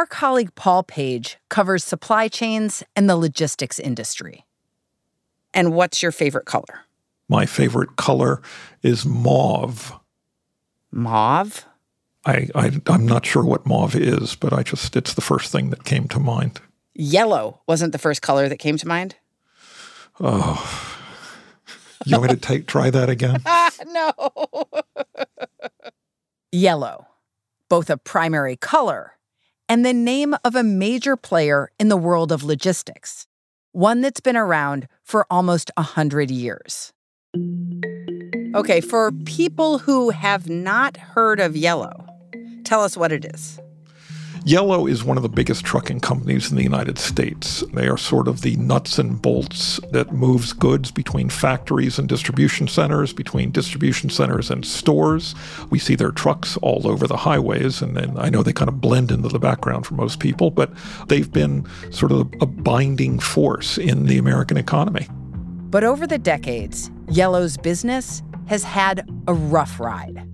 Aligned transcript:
Our 0.00 0.06
colleague 0.06 0.54
Paul 0.54 0.82
Page 0.82 1.36
covers 1.50 1.84
supply 1.84 2.26
chains 2.28 2.82
and 2.96 3.06
the 3.06 3.16
logistics 3.16 3.78
industry. 3.78 4.46
And 5.52 5.74
what's 5.74 6.02
your 6.02 6.10
favorite 6.10 6.46
color? 6.46 6.86
My 7.28 7.44
favorite 7.44 7.96
color 7.96 8.40
is 8.82 9.04
mauve. 9.04 9.92
Mauve? 10.90 11.66
I, 12.24 12.48
I 12.54 12.80
I'm 12.86 13.04
not 13.04 13.26
sure 13.26 13.44
what 13.44 13.66
mauve 13.66 13.94
is, 13.94 14.36
but 14.36 14.54
I 14.54 14.62
just 14.62 14.96
it's 14.96 15.12
the 15.12 15.20
first 15.20 15.52
thing 15.52 15.68
that 15.68 15.84
came 15.84 16.08
to 16.08 16.18
mind. 16.18 16.62
Yellow 16.94 17.60
wasn't 17.66 17.92
the 17.92 17.98
first 17.98 18.22
color 18.22 18.48
that 18.48 18.56
came 18.56 18.78
to 18.78 18.88
mind. 18.88 19.16
Oh, 20.18 20.96
you 22.06 22.16
want 22.18 22.30
me 22.30 22.36
to 22.36 22.40
take 22.48 22.66
try 22.66 22.88
that 22.88 23.10
again? 23.10 23.42
no. 23.86 24.12
Yellow, 26.52 27.06
both 27.68 27.90
a 27.90 27.98
primary 27.98 28.56
color 28.56 29.18
and 29.70 29.86
the 29.86 29.94
name 29.94 30.34
of 30.44 30.56
a 30.56 30.64
major 30.64 31.16
player 31.16 31.70
in 31.78 31.88
the 31.88 31.96
world 31.96 32.32
of 32.32 32.42
logistics, 32.42 33.28
one 33.70 34.00
that's 34.00 34.18
been 34.18 34.36
around 34.36 34.88
for 35.04 35.24
almost 35.30 35.70
a 35.76 35.82
hundred 35.82 36.28
years. 36.28 36.92
Okay, 38.52 38.80
for 38.80 39.12
people 39.26 39.78
who 39.78 40.10
have 40.10 40.50
not 40.50 40.96
heard 40.96 41.38
of 41.38 41.56
Yellow, 41.56 42.04
tell 42.64 42.82
us 42.82 42.96
what 42.96 43.12
it 43.12 43.24
is. 43.24 43.59
Yellow 44.44 44.86
is 44.86 45.04
one 45.04 45.18
of 45.18 45.22
the 45.22 45.28
biggest 45.28 45.64
trucking 45.64 46.00
companies 46.00 46.50
in 46.50 46.56
the 46.56 46.62
United 46.62 46.98
States. 46.98 47.62
They 47.74 47.88
are 47.88 47.98
sort 47.98 48.26
of 48.26 48.40
the 48.40 48.56
nuts 48.56 48.98
and 48.98 49.20
bolts 49.20 49.78
that 49.92 50.12
moves 50.12 50.54
goods 50.54 50.90
between 50.90 51.28
factories 51.28 51.98
and 51.98 52.08
distribution 52.08 52.66
centers, 52.66 53.12
between 53.12 53.50
distribution 53.50 54.08
centers 54.08 54.50
and 54.50 54.64
stores. 54.64 55.34
We 55.68 55.78
see 55.78 55.94
their 55.94 56.10
trucks 56.10 56.56
all 56.58 56.86
over 56.86 57.06
the 57.06 57.18
highways, 57.18 57.82
and, 57.82 57.98
I 58.18 58.30
know 58.30 58.42
they 58.42 58.54
kind 58.54 58.68
of 58.68 58.80
blend 58.80 59.10
into 59.10 59.28
the 59.28 59.38
background 59.38 59.86
for 59.86 59.94
most 59.94 60.20
people, 60.20 60.50
but 60.50 60.72
they've 61.08 61.30
been 61.30 61.66
sort 61.90 62.10
of 62.10 62.20
a 62.40 62.46
binding 62.46 63.18
force 63.18 63.76
in 63.76 64.06
the 64.06 64.16
American 64.16 64.56
economy. 64.56 65.06
But 65.68 65.84
over 65.84 66.06
the 66.06 66.18
decades, 66.18 66.90
Yellow's 67.10 67.58
business 67.58 68.22
has 68.46 68.64
had 68.64 69.08
a 69.28 69.34
rough 69.34 69.78
ride. 69.78 70.29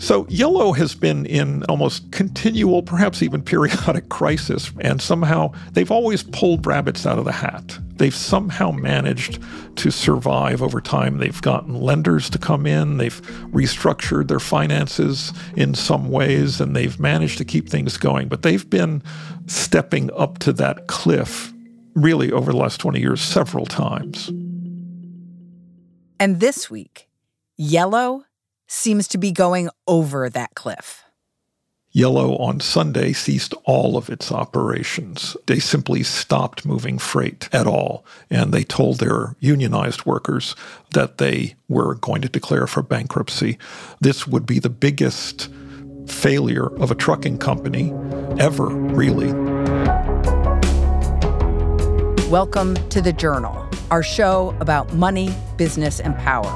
So, 0.00 0.26
Yellow 0.30 0.72
has 0.72 0.94
been 0.94 1.26
in 1.26 1.62
almost 1.64 2.10
continual, 2.10 2.82
perhaps 2.82 3.22
even 3.22 3.42
periodic 3.42 4.08
crisis, 4.08 4.72
and 4.80 5.00
somehow 5.00 5.52
they've 5.72 5.90
always 5.90 6.22
pulled 6.22 6.66
rabbits 6.66 7.04
out 7.04 7.18
of 7.18 7.26
the 7.26 7.32
hat. 7.32 7.78
They've 7.96 8.14
somehow 8.14 8.70
managed 8.70 9.42
to 9.76 9.90
survive 9.90 10.62
over 10.62 10.80
time. 10.80 11.18
They've 11.18 11.42
gotten 11.42 11.74
lenders 11.74 12.30
to 12.30 12.38
come 12.38 12.66
in, 12.66 12.96
they've 12.96 13.20
restructured 13.50 14.28
their 14.28 14.40
finances 14.40 15.34
in 15.54 15.74
some 15.74 16.10
ways, 16.10 16.62
and 16.62 16.74
they've 16.74 16.98
managed 16.98 17.36
to 17.36 17.44
keep 17.44 17.68
things 17.68 17.98
going. 17.98 18.28
But 18.28 18.40
they've 18.40 18.68
been 18.68 19.02
stepping 19.48 20.10
up 20.16 20.38
to 20.38 20.54
that 20.54 20.86
cliff 20.86 21.52
really 21.94 22.32
over 22.32 22.52
the 22.52 22.58
last 22.58 22.80
20 22.80 23.00
years 23.00 23.20
several 23.20 23.66
times. 23.66 24.28
And 26.18 26.40
this 26.40 26.70
week, 26.70 27.10
Yellow 27.58 28.24
seems 28.72 29.08
to 29.08 29.18
be 29.18 29.32
going 29.32 29.68
over 29.88 30.30
that 30.30 30.54
cliff. 30.54 31.02
Yellow 31.90 32.36
on 32.36 32.60
Sunday 32.60 33.12
ceased 33.12 33.52
all 33.64 33.96
of 33.96 34.08
its 34.08 34.30
operations. 34.30 35.36
They 35.48 35.58
simply 35.58 36.04
stopped 36.04 36.64
moving 36.64 36.96
freight 36.96 37.48
at 37.52 37.66
all. 37.66 38.04
And 38.30 38.52
they 38.52 38.62
told 38.62 39.00
their 39.00 39.34
unionized 39.40 40.06
workers 40.06 40.54
that 40.92 41.18
they 41.18 41.56
were 41.68 41.96
going 41.96 42.22
to 42.22 42.28
declare 42.28 42.68
for 42.68 42.80
bankruptcy. 42.80 43.58
This 44.00 44.28
would 44.28 44.46
be 44.46 44.60
the 44.60 44.70
biggest 44.70 45.48
failure 46.06 46.66
of 46.76 46.92
a 46.92 46.94
trucking 46.94 47.38
company 47.38 47.92
ever, 48.38 48.68
really. 48.68 49.32
Welcome 52.28 52.76
to 52.90 53.02
The 53.02 53.12
Journal, 53.12 53.68
our 53.90 54.04
show 54.04 54.54
about 54.60 54.94
money, 54.94 55.34
business, 55.56 55.98
and 55.98 56.16
power. 56.18 56.46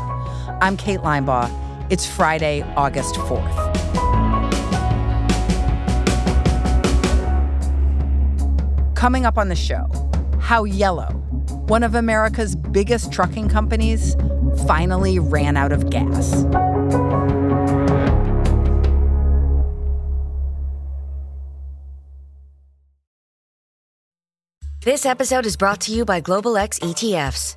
I'm 0.62 0.76
Kate 0.76 1.00
Linebaugh 1.00 1.63
it's 1.90 2.06
Friday, 2.06 2.62
August 2.76 3.14
4th. 3.16 3.74
Coming 8.94 9.26
up 9.26 9.36
on 9.36 9.48
the 9.48 9.56
show, 9.56 9.86
how 10.40 10.64
Yellow, 10.64 11.12
one 11.66 11.82
of 11.82 11.94
America's 11.94 12.56
biggest 12.56 13.12
trucking 13.12 13.48
companies, 13.48 14.16
finally 14.66 15.18
ran 15.18 15.56
out 15.56 15.72
of 15.72 15.90
gas. 15.90 16.44
This 24.84 25.06
episode 25.06 25.46
is 25.46 25.56
brought 25.56 25.80
to 25.82 25.92
you 25.92 26.04
by 26.04 26.20
Global 26.20 26.58
X 26.58 26.78
ETFs. 26.80 27.56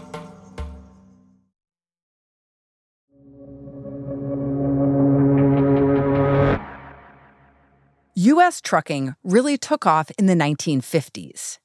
U.S. 8.31 8.61
trucking 8.61 9.13
really 9.25 9.57
took 9.57 9.85
off 9.85 10.09
in 10.17 10.25
the 10.25 10.35
1950s, 10.35 11.57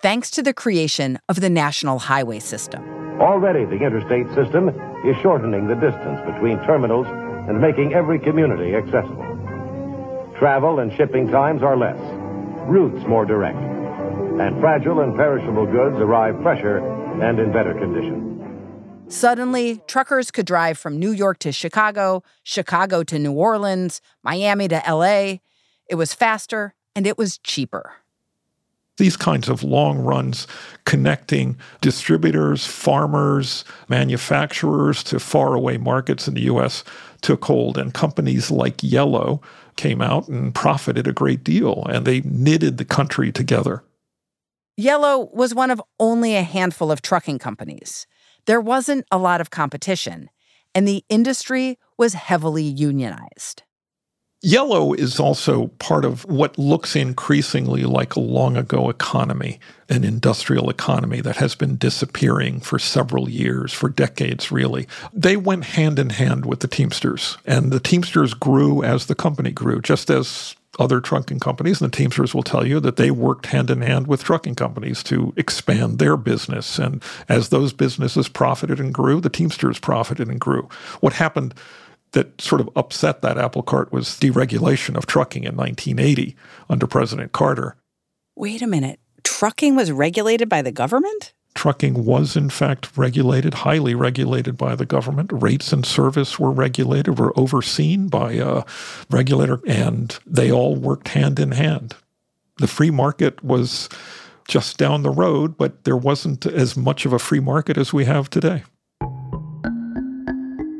thanks 0.00 0.30
to 0.30 0.42
the 0.42 0.54
creation 0.54 1.18
of 1.28 1.42
the 1.42 1.50
National 1.50 1.98
Highway 1.98 2.38
System. 2.38 2.82
Already, 3.20 3.66
the 3.66 3.84
interstate 3.84 4.26
system 4.34 4.70
is 5.04 5.14
shortening 5.20 5.66
the 5.66 5.74
distance 5.74 6.20
between 6.24 6.56
terminals 6.64 7.06
and 7.48 7.60
making 7.60 7.92
every 7.92 8.18
community 8.18 8.74
accessible. 8.74 9.26
Travel 10.38 10.78
and 10.78 10.90
shipping 10.94 11.28
times 11.28 11.62
are 11.62 11.76
less, 11.76 12.00
routes 12.66 13.06
more 13.06 13.26
direct, 13.26 13.58
and 14.40 14.58
fragile 14.58 15.00
and 15.00 15.14
perishable 15.16 15.66
goods 15.66 15.96
arrive 15.96 16.40
fresher 16.40 16.78
and 17.22 17.38
in 17.38 17.52
better 17.52 17.74
condition. 17.74 18.22
Suddenly, 19.08 19.82
truckers 19.86 20.30
could 20.30 20.46
drive 20.46 20.78
from 20.78 20.98
New 20.98 21.12
York 21.12 21.38
to 21.40 21.52
Chicago, 21.52 22.22
Chicago 22.42 23.02
to 23.02 23.18
New 23.18 23.32
Orleans, 23.32 24.00
Miami 24.22 24.66
to 24.68 24.82
LA, 24.88 25.40
it 25.88 25.94
was 25.94 26.14
faster 26.14 26.74
and 26.94 27.06
it 27.06 27.18
was 27.18 27.38
cheaper. 27.38 27.92
These 28.96 29.16
kinds 29.16 29.50
of 29.50 29.62
long 29.62 29.98
runs 29.98 30.46
connecting 30.84 31.58
distributors, 31.82 32.66
farmers, 32.66 33.64
manufacturers 33.88 35.02
to 35.04 35.20
faraway 35.20 35.76
markets 35.76 36.26
in 36.26 36.34
the 36.34 36.42
US 36.42 36.82
took 37.20 37.44
hold, 37.44 37.76
and 37.76 37.92
companies 37.92 38.50
like 38.50 38.82
Yellow 38.82 39.42
came 39.76 40.00
out 40.00 40.28
and 40.28 40.54
profited 40.54 41.06
a 41.06 41.12
great 41.12 41.44
deal, 41.44 41.86
and 41.90 42.06
they 42.06 42.22
knitted 42.22 42.78
the 42.78 42.84
country 42.84 43.30
together. 43.30 43.82
Yellow 44.78 45.28
was 45.32 45.54
one 45.54 45.70
of 45.70 45.82
only 45.98 46.34
a 46.34 46.42
handful 46.42 46.90
of 46.90 47.02
trucking 47.02 47.38
companies. 47.38 48.06
There 48.46 48.60
wasn't 48.60 49.04
a 49.10 49.18
lot 49.18 49.40
of 49.40 49.50
competition, 49.50 50.30
and 50.74 50.86
the 50.86 51.04
industry 51.08 51.78
was 51.98 52.14
heavily 52.14 52.62
unionized. 52.62 53.62
Yellow 54.42 54.92
is 54.92 55.18
also 55.18 55.68
part 55.78 56.04
of 56.04 56.24
what 56.26 56.58
looks 56.58 56.94
increasingly 56.94 57.84
like 57.84 58.14
a 58.14 58.20
long 58.20 58.56
ago 58.56 58.90
economy, 58.90 59.58
an 59.88 60.04
industrial 60.04 60.68
economy 60.68 61.20
that 61.22 61.36
has 61.36 61.54
been 61.54 61.76
disappearing 61.76 62.60
for 62.60 62.78
several 62.78 63.30
years, 63.30 63.72
for 63.72 63.88
decades, 63.88 64.52
really. 64.52 64.86
They 65.12 65.36
went 65.36 65.64
hand 65.64 65.98
in 65.98 66.10
hand 66.10 66.44
with 66.44 66.60
the 66.60 66.68
Teamsters, 66.68 67.38
and 67.46 67.72
the 67.72 67.80
Teamsters 67.80 68.34
grew 68.34 68.82
as 68.82 69.06
the 69.06 69.14
company 69.14 69.50
grew, 69.50 69.80
just 69.80 70.10
as 70.10 70.54
other 70.78 71.00
trucking 71.00 71.40
companies, 71.40 71.80
and 71.80 71.90
the 71.90 71.96
Teamsters 71.96 72.34
will 72.34 72.42
tell 72.42 72.66
you 72.66 72.78
that 72.80 72.96
they 72.96 73.10
worked 73.10 73.46
hand 73.46 73.70
in 73.70 73.80
hand 73.80 74.06
with 74.06 74.22
trucking 74.22 74.54
companies 74.54 75.02
to 75.04 75.32
expand 75.38 75.98
their 75.98 76.18
business. 76.18 76.78
And 76.78 77.02
as 77.30 77.48
those 77.48 77.72
businesses 77.72 78.28
profited 78.28 78.78
and 78.80 78.92
grew, 78.92 79.20
the 79.20 79.30
Teamsters 79.30 79.78
profited 79.78 80.28
and 80.28 80.38
grew. 80.38 80.68
What 81.00 81.14
happened 81.14 81.54
that 82.12 82.40
sort 82.40 82.60
of 82.60 82.70
upset 82.76 83.22
that 83.22 83.38
apple 83.38 83.62
cart 83.62 83.92
was 83.92 84.08
deregulation 84.08 84.96
of 84.96 85.06
trucking 85.06 85.44
in 85.44 85.56
1980 85.56 86.36
under 86.68 86.86
President 86.86 87.32
Carter. 87.32 87.76
Wait 88.34 88.62
a 88.62 88.66
minute. 88.66 89.00
Trucking 89.24 89.76
was 89.76 89.90
regulated 89.92 90.48
by 90.48 90.62
the 90.62 90.72
government? 90.72 91.32
Trucking 91.54 92.04
was, 92.04 92.36
in 92.36 92.50
fact, 92.50 92.96
regulated, 92.96 93.54
highly 93.54 93.94
regulated 93.94 94.58
by 94.58 94.76
the 94.76 94.84
government. 94.84 95.30
Rates 95.32 95.72
and 95.72 95.86
service 95.86 96.38
were 96.38 96.50
regulated, 96.50 97.18
were 97.18 97.38
overseen 97.38 98.08
by 98.08 98.32
a 98.32 98.62
regulator, 99.10 99.60
and 99.66 100.18
they 100.26 100.52
all 100.52 100.76
worked 100.76 101.08
hand 101.08 101.40
in 101.40 101.52
hand. 101.52 101.94
The 102.58 102.66
free 102.66 102.90
market 102.90 103.42
was 103.42 103.88
just 104.48 104.76
down 104.76 105.02
the 105.02 105.10
road, 105.10 105.56
but 105.56 105.84
there 105.84 105.96
wasn't 105.96 106.46
as 106.46 106.76
much 106.76 107.06
of 107.06 107.12
a 107.12 107.18
free 107.18 107.40
market 107.40 107.78
as 107.78 107.92
we 107.92 108.04
have 108.04 108.28
today. 108.30 108.62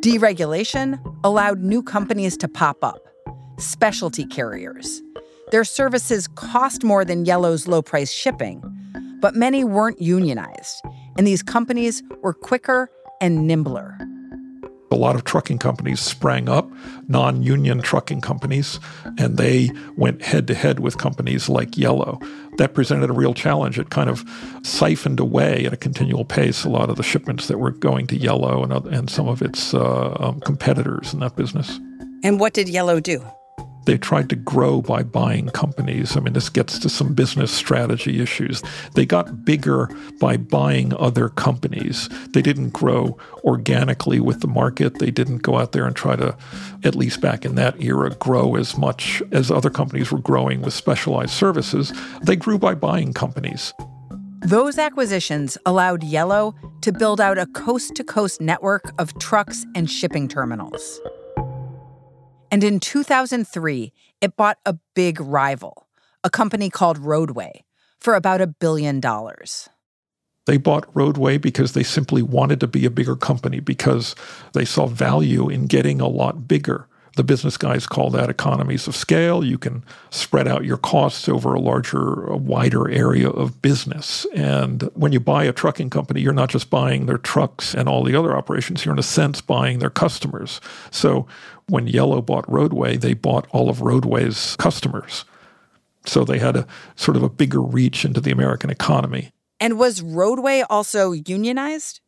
Deregulation 0.01 1.01
allowed 1.27 1.59
new 1.59 1.83
companies 1.83 2.37
to 2.37 2.47
pop 2.47 2.85
up, 2.85 3.01
specialty 3.59 4.25
carriers. 4.25 5.03
Their 5.51 5.65
services 5.65 6.29
cost 6.29 6.85
more 6.85 7.05
than 7.05 7.25
Yellow's 7.25 7.67
low 7.67 7.83
price 7.83 8.13
shipping, 8.13 8.63
but 9.21 9.35
many 9.35 9.65
weren't 9.65 10.01
unionized, 10.01 10.85
and 11.19 11.27
these 11.27 11.43
companies 11.43 12.01
were 12.23 12.33
quicker 12.33 12.89
and 13.21 13.45
nimbler. 13.49 13.99
A 14.93 14.95
lot 14.95 15.17
of 15.17 15.25
trucking 15.25 15.59
companies 15.59 15.99
sprang 15.99 16.49
up, 16.49 16.71
non 17.09 17.43
union 17.43 17.83
trucking 17.83 18.21
companies, 18.21 18.79
and 19.19 19.37
they 19.37 19.73
went 19.97 20.23
head 20.23 20.47
to 20.47 20.55
head 20.55 20.79
with 20.79 20.97
companies 20.97 21.49
like 21.49 21.77
Yellow. 21.77 22.21
That 22.59 22.75
presented 22.75 23.11
a 23.11 23.13
real 23.13 23.35
challenge. 23.35 23.79
It 23.79 23.91
kind 23.91 24.09
of 24.09 24.25
siphoned 24.63 25.21
away 25.21 25.67
at 25.67 25.73
a 25.73 25.77
continual 25.77 26.25
pace 26.25 26.65
a 26.65 26.71
lot 26.71 26.89
of 26.89 26.97
the 26.97 27.03
shipments 27.03 27.49
that 27.49 27.59
were 27.59 27.71
going 27.71 28.07
to 28.09 28.17
Yellow 28.17 28.63
and, 28.63 28.73
and 28.87 29.11
some 29.11 29.29
of 29.29 29.43
its 29.43 29.75
uh, 29.75 30.17
um, 30.19 30.41
competitors 30.41 31.13
in 31.13 31.21
that 31.21 31.37
business. 31.37 31.79
And 32.23 32.41
what 32.41 32.55
did 32.55 32.69
Yellow 32.69 32.99
do? 33.01 33.25
They 33.87 33.97
tried 33.97 34.29
to 34.31 34.37
grow 34.37 34.83
by 34.83 35.03
buying 35.03 35.49
companies. 35.49 36.17
I 36.17 36.21
mean, 36.21 36.35
this 36.35 36.49
gets 36.49 36.79
to 36.81 36.89
some 36.89 37.15
business 37.15 37.51
strategy 37.51 38.21
issues. 38.21 38.63
They 38.95 39.07
got 39.07 39.45
bigger 39.45 39.89
by 40.21 40.37
buying 40.37 40.93
other 40.97 41.29
companies. 41.31 42.09
They 42.33 42.43
didn't 42.43 42.71
grow 42.71 43.17
organically 43.45 44.21
with 44.21 44.41
the 44.41 44.49
market. 44.49 44.99
They 44.99 45.11
didn't 45.11 45.39
go 45.39 45.59
out 45.59 45.73
there 45.73 45.87
and 45.87 45.97
try 45.97 46.17
to, 46.17 46.37
at 46.85 46.95
least 46.95 47.21
back 47.21 47.45
in 47.45 47.55
that 47.55 47.81
era, 47.81 48.11
grow 48.11 48.57
as 48.57 48.77
much 48.77 49.23
as 49.33 49.51
other 49.51 49.71
companies 49.71 50.11
were 50.13 50.21
growing 50.21 50.63
with 50.63 50.75
specialized 50.75 51.33
services. 51.33 51.93
They 52.23 52.37
grew 52.37 52.59
by 52.59 52.75
buying 52.75 53.13
companies. 53.13 53.73
Those 54.41 54.79
acquisitions 54.79 55.57
allowed 55.65 56.05
Yellow 56.05 56.55
to 56.83 56.93
build 56.93 57.21
out 57.21 57.39
a 57.39 57.47
coast 57.47 57.95
to 57.97 58.05
coast 58.05 58.41
network 58.41 58.93
of 58.99 59.19
trucks 59.19 59.65
and 59.75 59.91
shipping 59.91 60.29
terminals. 60.29 61.01
And 62.51 62.63
in 62.63 62.81
2003, 62.81 63.93
it 64.21 64.37
bought 64.37 64.59
a 64.65 64.77
big 64.95 65.21
rival, 65.21 65.87
a 66.23 66.31
company 66.31 66.71
called 66.71 66.99
Roadway, 66.99 67.65
for 68.01 68.15
about 68.15 68.41
a 68.41 68.47
billion 68.47 69.01
dollars. 69.01 69.69
They 70.47 70.57
bought 70.57 70.89
Roadway 70.95 71.39
because 71.39 71.73
they 71.73 71.83
simply 71.83 72.23
wanted 72.23 72.61
to 72.61 72.69
be 72.69 72.87
a 72.87 72.91
bigger 72.91 73.17
company 73.17 73.59
because 73.59 74.15
they 74.53 74.65
saw 74.65 74.87
value 74.87 75.49
in 75.49 75.67
getting 75.67 76.01
a 76.01 76.07
lot 76.07 76.47
bigger. 76.47 76.87
The 77.17 77.25
business 77.25 77.57
guys 77.57 77.87
call 77.87 78.11
that 78.11 78.31
economies 78.31 78.87
of 78.87 78.95
scale. 78.95 79.43
You 79.43 79.59
can 79.59 79.83
spread 80.11 80.47
out 80.47 80.65
your 80.65 80.77
costs 80.77 81.29
over 81.29 81.55
a 81.55 81.61
larger, 81.61 82.25
a 82.25 82.37
wider 82.37 82.91
area 82.91 83.29
of 83.29 83.63
business. 83.63 84.27
And 84.35 84.83
when 84.95 85.13
you 85.13 85.21
buy 85.21 85.45
a 85.45 85.53
trucking 85.53 85.91
company, 85.91 86.21
you're 86.21 86.35
not 86.35 86.51
just 86.51 86.69
buying 86.69 87.07
their 87.07 87.19
trucks 87.19 87.75
and 87.75 87.89
all 87.89 88.05
the 88.05 88.15
other 88.15 88.37
operations, 88.37 88.85
you're 88.85 88.93
in 88.95 88.99
a 88.99 89.03
sense 89.03 89.41
buying 89.41 89.79
their 89.79 89.91
customers. 89.91 90.61
So 90.91 91.27
when 91.69 91.87
Yellow 91.87 92.21
bought 92.21 92.51
Roadway, 92.51 92.97
they 92.97 93.15
bought 93.15 93.47
all 93.51 93.69
of 93.69 93.81
Roadway's 93.81 94.55
customers. 94.57 95.25
So 96.05 96.23
they 96.23 96.39
had 96.39 96.57
a 96.57 96.67
sort 96.95 97.17
of 97.17 97.23
a 97.23 97.29
bigger 97.29 97.61
reach 97.61 98.05
into 98.05 98.21
the 98.21 98.31
American 98.31 98.71
economy. 98.71 99.33
And 99.59 99.79
was 99.79 100.03
Roadway 100.03 100.63
also 100.69 101.13
unionized? 101.13 102.01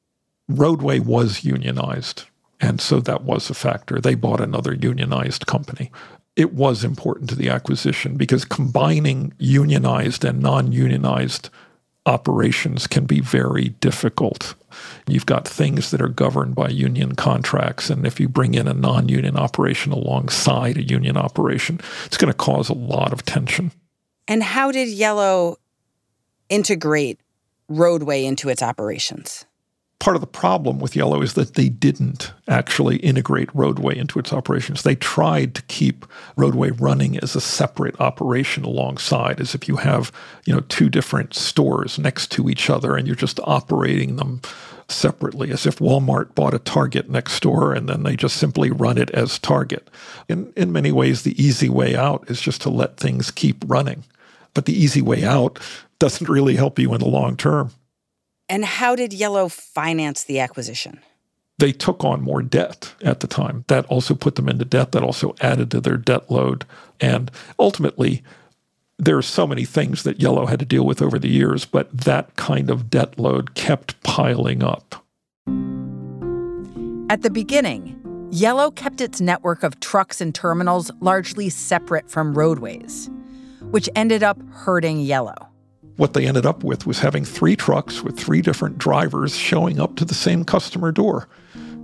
Roadway 0.49 0.99
was 0.99 1.45
unionized. 1.45 2.25
And 2.61 2.81
so 2.81 3.01
that 3.01 3.23
was 3.23 3.51
a 3.51 3.55
factor. 3.55 4.01
They 4.01 4.15
bought 4.15 4.41
another 4.41 4.75
unionized 4.75 5.47
company. 5.47 5.91
It 6.37 6.55
was 6.55 6.85
important 6.85 7.31
to 7.31 7.37
the 7.37 7.49
acquisition 7.49 8.17
because 8.17 8.45
combining 8.45 9.33
unionized 9.39 10.25
and 10.25 10.41
non 10.41 10.73
unionized 10.73 11.51
operations 12.09 12.87
can 12.87 13.05
be 13.05 13.21
very 13.21 13.69
difficult. 13.81 14.55
You've 15.07 15.27
got 15.27 15.47
things 15.47 15.91
that 15.91 16.01
are 16.01 16.09
governed 16.09 16.55
by 16.55 16.69
union 16.69 17.15
contracts, 17.15 17.91
and 17.91 18.07
if 18.07 18.19
you 18.19 18.29
bring 18.29 18.55
in 18.55 18.67
a 18.67 18.75
non 18.75 19.09
union 19.09 19.37
operation 19.37 19.93
alongside 19.93 20.77
a 20.79 20.83
union 20.83 21.17
operation, 21.17 21.81
it's 22.07 22.17
going 22.17 22.33
to 22.33 22.37
cause 22.37 22.69
a 22.69 22.75
lot 22.75 23.13
of 23.13 23.25
tension. 23.25 23.73
And 24.27 24.43
how 24.43 24.73
did 24.73 24.89
Yellow 24.89 25.57
integrate 26.49 27.21
Roadway 27.69 28.25
into 28.25 28.49
its 28.49 28.63
operations? 28.63 29.45
Part 30.01 30.15
of 30.15 30.21
the 30.21 30.27
problem 30.27 30.79
with 30.79 30.95
Yellow 30.95 31.23
is 31.23 31.35
that 31.35 31.55
they 31.55 31.69
didn't 31.69 32.33
actually 32.47 32.97
integrate 32.99 33.55
Roadway 33.55 33.97
into 33.99 34.19
its 34.19 34.33
operations. 34.33 34.83
They 34.83 34.95
tried 34.95 35.55
to 35.57 35.63
keep 35.63 36.07
Roadway 36.37 36.71
running 36.71 37.19
as 37.19 37.35
a 37.35 37.41
separate 37.41 38.01
operation 38.01 38.65
alongside, 38.65 39.41
as 39.41 39.55
if 39.55 39.67
you 39.67 39.77
have, 39.77 40.13
you 40.45 40.55
know, 40.55 40.61
two 40.61 40.89
different 40.89 41.35
stores 41.35 41.99
next 41.99 42.31
to 42.33 42.49
each 42.49 42.71
other 42.71 42.97
and 42.97 43.07
you're 43.07 43.17
just 43.17 43.41
operating 43.43 44.17
them 44.17 44.41
separately, 44.89 45.51
as 45.51 45.67
if 45.67 45.81
Walmart 45.81 46.35
bought 46.35 46.55
a 46.55 46.59
Target 46.61 47.11
next 47.11 47.41
door 47.41 47.75
and 47.75 47.89
then 47.89 48.05
they 48.05 48.15
just 48.15 48.37
simply 48.37 48.71
run 48.71 48.99
it 48.99 49.11
as 49.11 49.39
Target. 49.39 49.91
In 50.29 50.53
in 50.57 50.73
many 50.73 50.93
ways, 50.93 51.23
the 51.23 51.43
easy 51.43 51.69
way 51.69 51.97
out 51.97 52.25
is 52.31 52.41
just 52.41 52.63
to 52.63 52.71
let 52.71 52.99
things 52.99 53.31
keep 53.31 53.65
running. 53.67 54.05
But 54.55 54.65
the 54.65 54.73
easy 54.73 55.03
way 55.03 55.25
out 55.25 55.59
doesn't 55.99 56.29
really 56.29 56.55
help 56.55 56.79
you 56.79 56.95
in 56.95 57.01
the 57.01 57.09
long 57.09 57.37
term. 57.37 57.73
And 58.49 58.65
how 58.65 58.97
did 58.97 59.13
Yellow 59.13 59.49
finance 59.49 60.25
the 60.25 60.41
acquisition? 60.41 61.01
They 61.59 61.73
took 61.73 62.05
on 62.05 62.23
more 62.23 62.41
debt 62.41 62.95
at 63.03 63.21
the 63.21 63.27
time. 63.27 63.65
That 63.69 63.85
also 63.87 64.15
put 64.15 64.37
them 64.37 64.49
into 64.49 64.65
debt. 64.65 64.93
That 64.93 65.03
also 65.03 65.35
added 65.41 65.71
to 65.73 65.81
their 65.81 65.97
debt 65.97 66.31
load. 66.31 66.65
And 67.01 67.31
ultimately, 67.59 68.23
there 68.99 69.19
are 69.19 69.23
so 69.23 69.47
many 69.47 69.65
things 69.65 70.05
that 70.05 70.21
Yellow 70.21 70.47
had 70.47 70.61
to 70.61 70.65
deal 70.65 70.87
with 70.87 71.03
over 71.03 71.19
the 71.19 71.29
years, 71.29 71.65
but 71.65 71.91
that 71.97 72.37
kind 72.37 72.71
of 72.71 72.91
debt 72.91 73.19
load 73.19 73.55
kept 73.55 74.01
piling 74.03 74.63
up. 74.63 75.05
At 77.11 77.23
the 77.23 77.31
beginning, 77.31 77.97
Yellow 78.31 78.71
kept 78.71 79.01
its 79.01 79.21
network 79.21 79.63
of 79.63 79.81
trucks 79.81 80.21
and 80.21 80.35
terminals 80.35 80.91
largely 81.01 81.49
separate 81.49 82.11
from 82.11 82.35
Roadway's, 82.35 83.11
which 83.71 83.89
ended 83.97 84.23
up 84.23 84.39
hurting 84.51 85.01
Yellow 85.01 85.48
what 85.99 86.15
they 86.15 86.27
ended 86.27 86.47
up 86.47 86.63
with 86.63 86.87
was 86.87 87.01
having 87.01 87.25
three 87.25 87.57
trucks 87.57 88.03
with 88.03 88.19
three 88.19 88.41
different 88.41 88.79
drivers 88.79 89.37
showing 89.37 89.81
up 89.81 89.97
to 89.97 90.05
the 90.05 90.15
same 90.15 90.45
customer 90.45 90.93
door. 90.93 91.29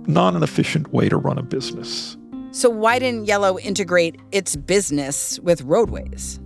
Not 0.07 0.35
an 0.35 0.41
efficient 0.41 0.93
way 0.93 1.09
to 1.09 1.17
run 1.17 1.37
a 1.37 1.43
business. 1.43 2.15
So, 2.51 2.69
why 2.69 2.97
didn't 2.97 3.25
Yellow 3.25 3.59
integrate 3.59 4.21
its 4.31 4.55
business 4.55 5.37
with 5.41 5.61
Roadway's? 5.63 6.39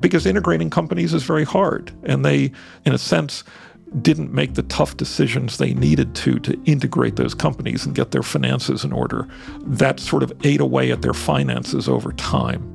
Because 0.00 0.26
integrating 0.26 0.68
companies 0.68 1.14
is 1.14 1.22
very 1.22 1.44
hard. 1.44 1.92
And 2.02 2.24
they, 2.24 2.50
in 2.84 2.92
a 2.92 2.98
sense, 2.98 3.44
didn't 4.00 4.32
make 4.32 4.54
the 4.54 4.64
tough 4.64 4.96
decisions 4.96 5.58
they 5.58 5.74
needed 5.74 6.16
to 6.16 6.40
to 6.40 6.60
integrate 6.64 7.14
those 7.14 7.34
companies 7.34 7.86
and 7.86 7.94
get 7.94 8.10
their 8.10 8.24
finances 8.24 8.82
in 8.82 8.92
order. 8.92 9.28
That 9.60 10.00
sort 10.00 10.24
of 10.24 10.32
ate 10.42 10.60
away 10.60 10.90
at 10.90 11.02
their 11.02 11.14
finances 11.14 11.88
over 11.88 12.12
time. 12.14 12.68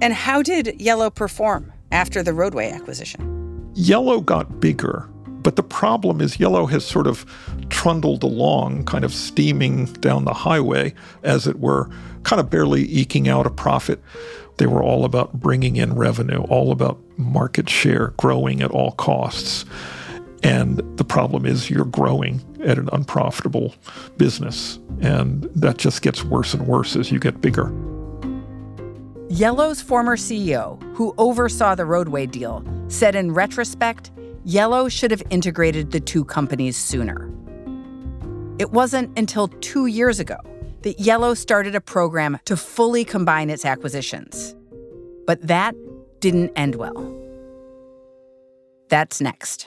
And 0.00 0.14
how 0.14 0.40
did 0.40 0.80
Yellow 0.80 1.10
perform 1.10 1.70
after 1.90 2.22
the 2.22 2.32
Roadway 2.32 2.70
acquisition? 2.70 3.41
Yellow 3.74 4.20
got 4.20 4.60
bigger, 4.60 5.08
but 5.42 5.56
the 5.56 5.62
problem 5.62 6.20
is 6.20 6.38
Yellow 6.38 6.66
has 6.66 6.84
sort 6.84 7.06
of 7.06 7.24
trundled 7.70 8.22
along, 8.22 8.84
kind 8.84 9.04
of 9.04 9.12
steaming 9.12 9.86
down 9.94 10.24
the 10.24 10.34
highway, 10.34 10.94
as 11.22 11.46
it 11.46 11.58
were, 11.58 11.88
kind 12.22 12.38
of 12.38 12.50
barely 12.50 12.82
eking 12.84 13.28
out 13.28 13.46
a 13.46 13.50
profit. 13.50 14.00
They 14.58 14.66
were 14.66 14.82
all 14.82 15.04
about 15.04 15.32
bringing 15.40 15.76
in 15.76 15.94
revenue, 15.94 16.42
all 16.42 16.70
about 16.70 17.00
market 17.16 17.68
share, 17.68 18.08
growing 18.18 18.62
at 18.62 18.70
all 18.70 18.92
costs. 18.92 19.64
And 20.44 20.78
the 20.96 21.04
problem 21.04 21.46
is 21.46 21.70
you're 21.70 21.84
growing 21.84 22.40
at 22.64 22.78
an 22.78 22.88
unprofitable 22.92 23.74
business. 24.18 24.78
And 25.00 25.44
that 25.54 25.78
just 25.78 26.02
gets 26.02 26.24
worse 26.24 26.52
and 26.52 26.66
worse 26.66 26.94
as 26.96 27.10
you 27.10 27.18
get 27.18 27.40
bigger. 27.40 27.72
Yellow's 29.32 29.80
former 29.80 30.14
CEO, 30.14 30.78
who 30.94 31.14
oversaw 31.16 31.74
the 31.74 31.86
Roadway 31.86 32.26
deal, 32.26 32.62
said 32.88 33.14
in 33.14 33.32
retrospect, 33.32 34.10
Yellow 34.44 34.90
should 34.90 35.10
have 35.10 35.22
integrated 35.30 35.90
the 35.90 36.00
two 36.00 36.22
companies 36.22 36.76
sooner. 36.76 37.32
It 38.58 38.72
wasn't 38.72 39.18
until 39.18 39.48
two 39.48 39.86
years 39.86 40.20
ago 40.20 40.36
that 40.82 41.00
Yellow 41.00 41.32
started 41.32 41.74
a 41.74 41.80
program 41.80 42.40
to 42.44 42.58
fully 42.58 43.06
combine 43.06 43.48
its 43.48 43.64
acquisitions. 43.64 44.54
But 45.26 45.40
that 45.46 45.74
didn't 46.20 46.52
end 46.54 46.74
well. 46.74 47.18
That's 48.90 49.22
next. 49.22 49.66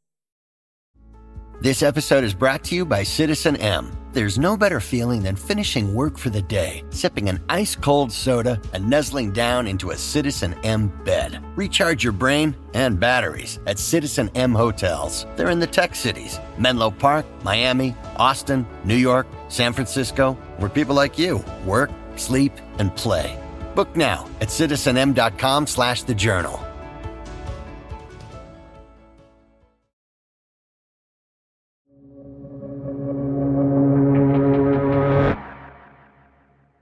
This 1.61 1.83
episode 1.83 2.23
is 2.23 2.33
brought 2.33 2.63
to 2.63 2.75
you 2.75 2.85
by 2.85 3.03
Citizen 3.03 3.55
M. 3.57 3.95
There's 4.13 4.39
no 4.39 4.57
better 4.57 4.79
feeling 4.79 5.21
than 5.21 5.35
finishing 5.35 5.93
work 5.93 6.17
for 6.17 6.31
the 6.31 6.41
day, 6.41 6.83
sipping 6.89 7.29
an 7.29 7.39
ice 7.49 7.75
cold 7.75 8.11
soda, 8.11 8.59
and 8.73 8.89
nuzzling 8.89 9.31
down 9.31 9.67
into 9.67 9.91
a 9.91 9.95
Citizen 9.95 10.55
M 10.63 10.91
bed. 11.05 11.39
Recharge 11.55 12.03
your 12.03 12.13
brain 12.13 12.55
and 12.73 12.99
batteries 12.99 13.59
at 13.67 13.77
Citizen 13.77 14.31
M 14.33 14.55
hotels. 14.55 15.27
They're 15.35 15.51
in 15.51 15.59
the 15.59 15.67
tech 15.67 15.93
cities 15.93 16.39
Menlo 16.57 16.89
Park, 16.89 17.27
Miami, 17.43 17.95
Austin, 18.15 18.65
New 18.83 18.97
York, 18.97 19.27
San 19.47 19.71
Francisco, 19.71 20.33
where 20.57 20.67
people 20.67 20.95
like 20.95 21.19
you 21.19 21.45
work, 21.63 21.91
sleep, 22.15 22.53
and 22.79 22.95
play. 22.95 23.37
Book 23.75 23.95
now 23.95 24.27
at 24.41 24.49
citizenm.com 24.49 25.67
slash 25.67 26.01
the 26.01 26.15
journal. 26.15 26.59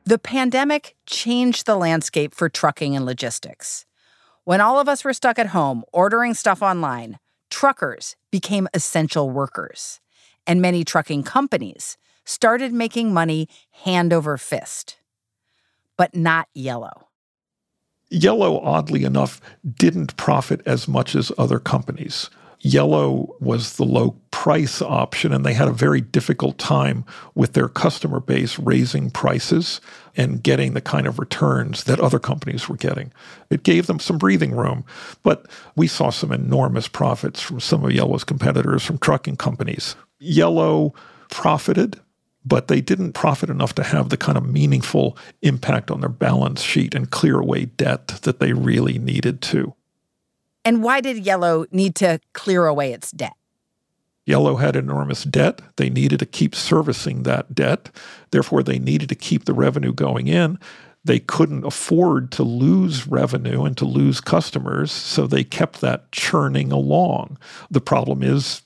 The 0.10 0.18
pandemic 0.18 0.96
changed 1.06 1.68
the 1.68 1.76
landscape 1.76 2.34
for 2.34 2.50
trucking 2.50 2.96
and 2.96 3.06
logistics. 3.06 3.86
When 4.44 4.60
all 4.60 4.80
of 4.80 4.90
us 4.90 5.04
were 5.04 5.14
stuck 5.14 5.38
at 5.38 5.54
home 5.54 5.84
ordering 5.94 6.34
stuff 6.34 6.64
online, 6.64 7.20
truckers 7.52 8.16
became 8.32 8.68
essential 8.74 9.30
workers, 9.30 10.00
and 10.48 10.64
many 10.64 10.84
trucking 10.84 11.22
companies 11.22 11.96
started 12.26 12.74
making 12.74 13.14
money 13.14 13.48
hand 13.84 14.12
over 14.12 14.36
fist. 14.40 14.98
But 15.96 16.16
not 16.16 16.48
Yellow. 16.56 17.10
Yellow, 18.10 18.60
oddly 18.62 19.04
enough, 19.04 19.40
didn't 19.64 20.18
profit 20.18 20.64
as 20.66 20.88
much 20.88 21.14
as 21.14 21.32
other 21.38 21.60
companies. 21.60 22.32
Yellow 22.62 23.36
was 23.40 23.76
the 23.76 23.86
low 23.86 24.20
price 24.40 24.82
option, 24.82 25.34
and 25.34 25.46
they 25.46 25.54
had 25.54 25.68
a 25.68 25.74
very 25.74 26.00
difficult 26.00 26.58
time 26.58 27.04
with 27.36 27.52
their 27.52 27.68
customer 27.68 28.22
base 28.22 28.58
raising 28.58 29.12
prices 29.12 29.82
and 30.16 30.42
getting 30.42 30.74
the 30.74 30.80
kind 30.80 31.08
of 31.08 31.20
returns 31.20 31.84
that 31.84 32.00
other 32.00 32.20
companies 32.20 32.70
were 32.70 32.78
getting. 32.78 33.12
It 33.50 33.64
gave 33.64 33.88
them 33.88 34.00
some 34.00 34.18
breathing 34.18 34.56
room, 34.56 34.86
but 35.24 35.46
we 35.76 35.88
saw 35.88 36.10
some 36.10 36.32
enormous 36.32 36.88
profits 36.88 37.42
from 37.42 37.60
some 37.60 37.84
of 37.84 37.92
Yellow's 37.92 38.24
competitors, 38.24 38.86
from 38.86 38.98
trucking 38.98 39.36
companies. 39.36 39.98
Yellow 40.20 40.94
profited, 41.30 42.00
but 42.46 42.70
they 42.70 42.80
didn't 42.80 43.12
profit 43.12 43.50
enough 43.50 43.76
to 43.76 43.84
have 43.84 44.08
the 44.08 44.16
kind 44.16 44.38
of 44.38 44.48
meaningful 44.48 45.18
impact 45.42 45.92
on 45.92 46.00
their 46.00 46.08
balance 46.08 46.62
sheet 46.62 46.96
and 46.96 47.12
clear 47.12 47.42
away 47.42 47.66
debt 47.66 48.08
that 48.22 48.40
they 48.40 48.54
really 48.54 48.98
needed 49.00 49.42
to. 49.42 49.74
And 50.64 50.82
why 50.82 51.02
did 51.02 51.26
Yellow 51.26 51.66
need 51.72 51.94
to 51.96 52.22
clear 52.32 52.68
away 52.68 52.94
its 52.94 53.12
debt? 53.12 53.34
Yellow 54.30 54.58
had 54.58 54.76
enormous 54.76 55.24
debt. 55.24 55.60
They 55.78 55.90
needed 55.90 56.20
to 56.20 56.26
keep 56.28 56.54
servicing 56.54 57.24
that 57.24 57.56
debt. 57.56 57.90
Therefore, 58.30 58.62
they 58.62 58.78
needed 58.78 59.10
to 59.10 59.16
keep 59.16 59.46
the 59.46 59.56
revenue 59.56 59.92
going 59.92 60.28
in. 60.28 60.60
They 61.04 61.18
couldn't 61.18 61.66
afford 61.66 62.32
to 62.34 62.44
lose 62.44 63.08
revenue 63.08 63.64
and 63.64 63.76
to 63.78 63.86
lose 63.86 64.22
customers, 64.22 64.92
so 64.92 65.26
they 65.26 65.44
kept 65.44 65.82
that 65.82 66.12
churning 66.12 66.72
along. 66.72 67.40
The 67.72 67.82
problem 67.82 68.22
is, 68.22 68.62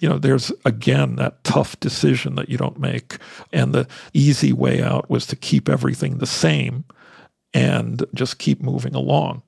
you 0.00 0.08
know, 0.08 0.18
there's 0.18 0.50
again 0.64 1.14
that 1.14 1.44
tough 1.44 1.78
decision 1.78 2.34
that 2.34 2.48
you 2.48 2.58
don't 2.58 2.80
make. 2.80 3.18
And 3.52 3.72
the 3.72 3.86
easy 4.14 4.52
way 4.52 4.82
out 4.82 5.08
was 5.08 5.28
to 5.28 5.36
keep 5.36 5.68
everything 5.68 6.18
the 6.18 6.26
same 6.26 6.84
and 7.52 8.04
just 8.14 8.38
keep 8.40 8.60
moving 8.60 8.96
along. 8.96 9.42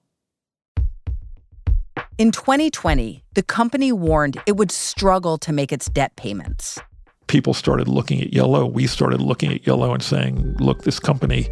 In 2.19 2.33
2020, 2.33 3.25
the 3.35 3.43
company 3.43 3.93
warned 3.93 4.39
it 4.47 4.57
would 4.57 4.71
struggle 4.71 5.37
to 5.37 5.53
make 5.53 5.71
its 5.71 5.91
debt 5.91 6.17
payments. 6.17 6.79
People 7.27 7.53
started 7.53 7.89
looking 7.89 8.23
at 8.23 8.33
Yellow. 8.33 8.65
We 8.65 8.87
started 8.87 9.21
looking 9.21 9.53
at 9.53 9.67
Yellow 9.67 9.93
and 9.93 10.03
saying, 10.03 10.57
look, 10.59 10.85
this 10.85 10.99
company 10.99 11.47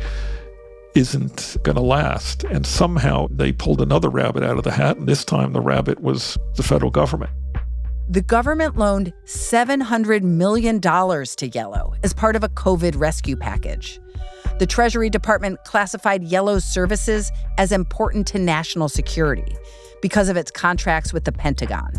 isn't 0.94 1.58
going 1.64 1.76
to 1.76 1.82
last. 1.82 2.44
And 2.44 2.66
somehow 2.66 3.26
they 3.30 3.52
pulled 3.52 3.82
another 3.82 4.08
rabbit 4.08 4.42
out 4.42 4.56
of 4.56 4.64
the 4.64 4.70
hat. 4.70 4.96
And 4.96 5.06
this 5.06 5.22
time 5.22 5.52
the 5.52 5.60
rabbit 5.60 6.00
was 6.00 6.38
the 6.56 6.62
federal 6.62 6.90
government. 6.90 7.32
The 8.08 8.22
government 8.22 8.78
loaned 8.78 9.12
$700 9.26 10.22
million 10.22 10.80
to 10.80 11.48
Yellow 11.52 11.92
as 12.02 12.14
part 12.14 12.36
of 12.36 12.42
a 12.42 12.48
COVID 12.48 12.98
rescue 12.98 13.36
package. 13.36 14.00
The 14.58 14.66
Treasury 14.66 15.10
Department 15.10 15.62
classified 15.64 16.24
Yellow's 16.24 16.64
services 16.64 17.30
as 17.58 17.70
important 17.70 18.26
to 18.28 18.38
national 18.38 18.88
security 18.88 19.58
because 20.04 20.28
of 20.28 20.36
its 20.36 20.50
contracts 20.50 21.14
with 21.14 21.24
the 21.24 21.32
Pentagon. 21.32 21.90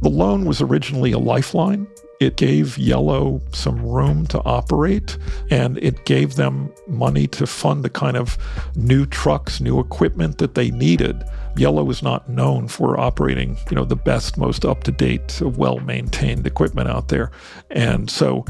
The 0.00 0.08
loan 0.08 0.46
was 0.46 0.62
originally 0.62 1.12
a 1.12 1.18
lifeline. 1.18 1.86
It 2.18 2.36
gave 2.38 2.78
Yellow 2.78 3.42
some 3.52 3.76
room 3.84 4.26
to 4.28 4.42
operate, 4.44 5.18
and 5.50 5.76
it 5.84 6.06
gave 6.06 6.36
them 6.36 6.72
money 6.88 7.26
to 7.26 7.46
fund 7.46 7.84
the 7.84 7.90
kind 7.90 8.16
of 8.16 8.38
new 8.74 9.04
trucks, 9.04 9.60
new 9.60 9.78
equipment 9.78 10.38
that 10.38 10.54
they 10.54 10.70
needed. 10.70 11.24
Yellow 11.58 11.90
is 11.90 12.02
not 12.02 12.26
known 12.26 12.68
for 12.68 12.98
operating, 12.98 13.58
you 13.70 13.76
know, 13.76 13.84
the 13.84 13.96
best, 13.96 14.38
most 14.38 14.64
up-to-date, 14.64 15.42
well-maintained 15.42 16.46
equipment 16.46 16.88
out 16.88 17.08
there. 17.08 17.30
And 17.70 18.08
so 18.08 18.46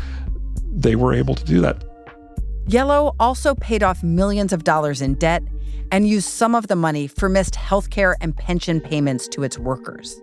they 0.71 0.95
were 0.95 1.13
able 1.13 1.35
to 1.35 1.45
do 1.45 1.61
that. 1.61 1.83
Yellow 2.69 3.17
also 3.19 3.57
paid 3.57 3.83
off 3.83 4.05
millions 4.05 4.53
of 4.53 4.63
dollars 4.63 5.03
in 5.03 5.15
debt 5.15 5.43
and 5.91 6.09
used 6.09 6.29
some 6.29 6.55
of 6.55 6.67
the 6.67 6.77
money 6.77 7.07
for 7.07 7.29
missed 7.29 7.55
healthcare 7.55 8.15
and 8.21 8.37
pension 8.37 8.81
payments 8.81 9.29
to 9.29 9.43
its 9.43 9.59
workers. 9.59 10.21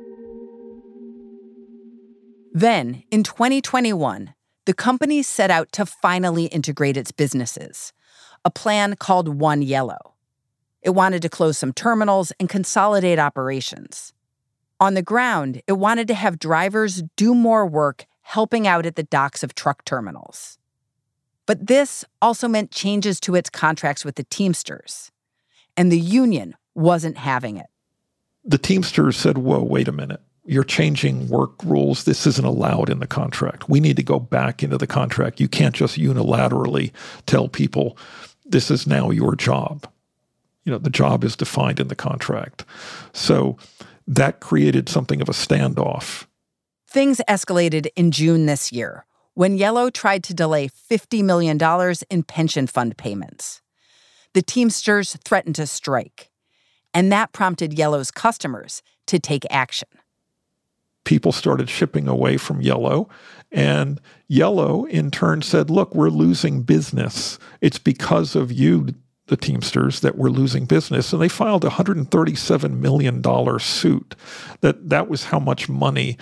Then, 2.53 3.03
in 3.09 3.23
2021, 3.23 4.33
the 4.65 4.73
company 4.73 5.23
set 5.23 5.49
out 5.49 5.71
to 5.73 5.85
finally 5.85 6.45
integrate 6.45 6.97
its 6.97 7.11
businesses, 7.11 7.93
a 8.45 8.51
plan 8.51 8.95
called 8.95 9.39
One 9.39 9.61
Yellow. 9.61 10.13
It 10.81 10.91
wanted 10.91 11.21
to 11.21 11.29
close 11.29 11.57
some 11.57 11.73
terminals 11.73 12.31
and 12.39 12.49
consolidate 12.49 13.17
operations. 13.17 14.13
On 14.79 14.95
the 14.95 15.01
ground, 15.01 15.61
it 15.65 15.73
wanted 15.73 16.07
to 16.09 16.13
have 16.13 16.39
drivers 16.39 17.03
do 17.15 17.33
more 17.33 17.65
work 17.65 18.05
helping 18.21 18.67
out 18.67 18.85
at 18.85 18.95
the 18.95 19.03
docks 19.03 19.43
of 19.43 19.55
truck 19.55 19.85
terminals. 19.85 20.57
But 21.45 21.67
this 21.67 22.05
also 22.21 22.47
meant 22.47 22.71
changes 22.71 23.19
to 23.21 23.35
its 23.35 23.49
contracts 23.49 24.03
with 24.03 24.15
the 24.15 24.25
Teamsters. 24.25 25.12
And 25.75 25.91
the 25.91 25.99
union 25.99 26.55
wasn't 26.75 27.17
having 27.17 27.57
it. 27.57 27.67
The 28.45 28.57
Teamsters 28.57 29.17
said, 29.17 29.37
Whoa, 29.37 29.63
wait 29.63 29.87
a 29.87 29.91
minute. 29.91 30.21
You're 30.45 30.65
changing 30.65 31.29
work 31.29 31.63
rules. 31.63 32.03
This 32.03 32.27
isn't 32.27 32.45
allowed 32.45 32.89
in 32.89 32.99
the 32.99 33.07
contract. 33.07 33.69
We 33.69 33.79
need 33.79 33.95
to 33.95 34.03
go 34.03 34.19
back 34.19 34.61
into 34.61 34.77
the 34.77 34.87
contract. 34.87 35.39
You 35.39 35.47
can't 35.47 35.73
just 35.73 35.97
unilaterally 35.97 36.91
tell 37.25 37.47
people 37.47 37.97
this 38.45 38.69
is 38.69 38.85
now 38.85 39.09
your 39.09 39.35
job. 39.35 39.87
You 40.65 40.73
know, 40.73 40.77
the 40.77 40.89
job 40.89 41.23
is 41.23 41.37
defined 41.37 41.79
in 41.79 41.87
the 41.87 41.95
contract. 41.95 42.65
So 43.13 43.57
that 44.05 44.41
created 44.41 44.89
something 44.89 45.21
of 45.21 45.29
a 45.29 45.33
standoff. 45.33 46.25
Things 46.87 47.21
escalated 47.27 47.87
in 47.95 48.11
June 48.11 48.45
this 48.45 48.71
year 48.71 49.05
when 49.33 49.57
Yellow 49.57 49.89
tried 49.89 50.23
to 50.25 50.33
delay 50.33 50.67
$50 50.67 51.23
million 51.23 51.57
in 52.09 52.23
pension 52.23 52.67
fund 52.67 52.97
payments. 52.97 53.62
The 54.33 54.41
Teamsters 54.41 55.15
threatened 55.23 55.55
to 55.55 55.67
strike, 55.67 56.31
and 56.93 57.11
that 57.11 57.33
prompted 57.33 57.77
Yellow's 57.77 58.11
customers 58.11 58.81
to 59.07 59.19
take 59.19 59.45
action. 59.49 59.87
People 61.03 61.31
started 61.31 61.69
shipping 61.69 62.07
away 62.07 62.37
from 62.37 62.61
Yellow, 62.61 63.09
and 63.51 63.99
Yellow 64.27 64.85
in 64.85 65.11
turn 65.11 65.41
said, 65.41 65.69
Look, 65.69 65.93
we're 65.93 66.09
losing 66.09 66.63
business. 66.63 67.37
It's 67.61 67.77
because 67.77 68.35
of 68.35 68.51
you, 68.51 68.87
the 69.27 69.37
Teamsters, 69.37 69.99
that 69.99 70.17
we're 70.17 70.29
losing 70.29 70.65
business. 70.65 71.13
And 71.13 71.21
they 71.21 71.29
filed 71.29 71.65
a 71.65 71.69
$137 71.69 72.79
million 72.79 73.59
suit. 73.59 74.15
That, 74.61 74.89
that 74.89 75.09
was 75.09 75.25
how 75.25 75.39
much 75.39 75.69
money 75.69 76.17